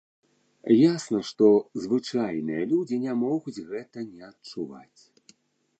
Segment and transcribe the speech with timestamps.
[0.93, 1.49] Ясна, што
[1.83, 5.01] звычайныя людзі не могуць гэта не адчуваць.